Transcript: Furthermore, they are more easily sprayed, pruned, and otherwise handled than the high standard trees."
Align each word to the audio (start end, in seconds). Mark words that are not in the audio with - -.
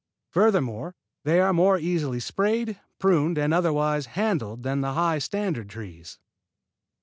Furthermore, 0.31 0.95
they 1.25 1.39
are 1.39 1.53
more 1.53 1.77
easily 1.77 2.19
sprayed, 2.19 2.79
pruned, 2.97 3.37
and 3.37 3.53
otherwise 3.53 4.07
handled 4.17 4.63
than 4.63 4.81
the 4.81 4.93
high 4.93 5.19
standard 5.19 5.69
trees." 5.69 6.17